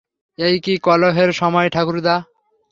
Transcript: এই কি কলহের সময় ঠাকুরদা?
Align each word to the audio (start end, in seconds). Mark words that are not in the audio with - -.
এই 0.37 0.55
কি 0.59 0.73
কলহের 0.77 1.29
সময় 1.31 1.67
ঠাকুরদা? 1.69 2.15